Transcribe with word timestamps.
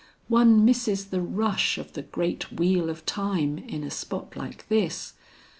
One 0.29 0.65
misses 0.65 1.05
the 1.05 1.21
rush 1.21 1.77
of 1.77 1.93
the 1.93 2.01
great 2.01 2.51
wheel 2.51 2.89
of 2.89 3.05
time 3.05 3.59
in 3.59 3.83
a 3.83 3.91
spot 3.91 4.35
like 4.35 4.67
this. 4.67 5.13